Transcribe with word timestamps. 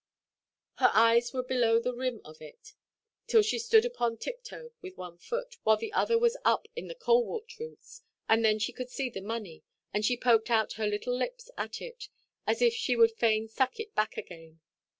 Her 0.79 0.89
eyes 0.95 1.31
were 1.31 1.43
below 1.43 1.79
the 1.79 1.93
rim 1.93 2.21
of 2.25 2.41
it, 2.41 2.73
till 3.27 3.43
she 3.43 3.59
stood 3.59 3.85
upon 3.85 4.17
tiptoe 4.17 4.71
with 4.81 4.97
one 4.97 5.19
foot, 5.19 5.57
while 5.63 5.77
the 5.77 5.93
other 5.93 6.17
was 6.17 6.35
up 6.43 6.67
in 6.75 6.87
the 6.87 6.95
colewort 6.95 7.59
roots, 7.59 8.01
and 8.27 8.43
then 8.43 8.57
she 8.57 8.73
could 8.73 8.89
see 8.89 9.11
the 9.11 9.21
money, 9.21 9.61
and 9.93 10.03
she 10.03 10.17
poked 10.17 10.49
out 10.49 10.73
her 10.73 10.87
little 10.87 11.15
lips 11.15 11.51
at 11.55 11.83
it, 11.83 12.09
as 12.47 12.63
if 12.63 12.73
she 12.73 12.95
would 12.95 13.11
fain 13.11 13.47
suck 13.47 13.79
it 13.79 13.93
back 13.93 14.17
again. 14.17 14.59